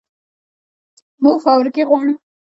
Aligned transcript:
موږ 1.23 1.37
فابریکې 1.45 1.83
غواړو 1.89 2.13